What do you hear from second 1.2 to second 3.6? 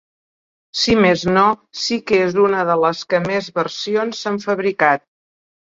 no, sí que és una de les que més